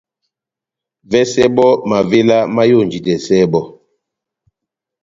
[1.09, 3.63] Vɛsɛ bɔ́ mavéla máyonjidɛsɛ bɔ́.